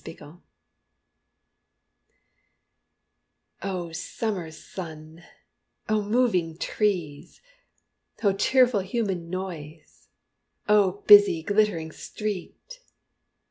[3.61, 5.21] O Summer sun,
[5.87, 7.39] O moving trees!
[8.23, 10.07] O cheerful human noise,
[10.67, 12.79] O busy glittering street!